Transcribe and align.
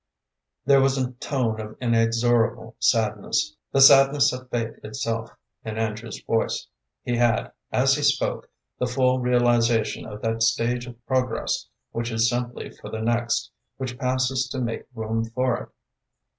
There 0.65 0.81
was 0.81 0.97
a 0.97 1.11
tone 1.11 1.61
of 1.61 1.77
inexorable 1.79 2.75
sadness, 2.79 3.55
the 3.71 3.81
sadness 3.81 4.33
of 4.33 4.49
fate 4.49 4.77
itself 4.83 5.29
in 5.63 5.77
Andrew's 5.77 6.19
voice. 6.23 6.65
He 7.03 7.17
had, 7.17 7.51
as 7.71 7.93
he 7.93 8.01
spoke, 8.01 8.49
the 8.79 8.87
full 8.87 9.19
realization 9.19 10.07
of 10.07 10.23
that 10.23 10.41
stage 10.41 10.87
of 10.87 11.05
progress 11.05 11.67
which 11.91 12.09
is 12.11 12.27
simply 12.27 12.71
for 12.71 12.89
the 12.89 12.99
next, 13.01 13.51
which 13.77 13.99
passes 13.99 14.47
to 14.49 14.59
make 14.59 14.87
room 14.95 15.23
for 15.23 15.57
it. 15.57 15.69